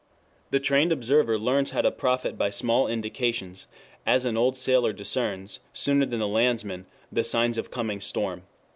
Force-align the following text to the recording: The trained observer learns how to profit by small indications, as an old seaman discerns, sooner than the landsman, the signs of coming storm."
The 0.49 0.59
trained 0.59 0.91
observer 0.91 1.37
learns 1.37 1.69
how 1.69 1.81
to 1.81 1.91
profit 1.91 2.35
by 2.35 2.49
small 2.49 2.87
indications, 2.87 3.67
as 4.03 4.25
an 4.25 4.35
old 4.35 4.57
seaman 4.57 4.95
discerns, 4.95 5.59
sooner 5.73 6.07
than 6.07 6.21
the 6.21 6.27
landsman, 6.27 6.87
the 7.11 7.23
signs 7.23 7.55
of 7.55 7.69
coming 7.69 8.01
storm." 8.01 8.41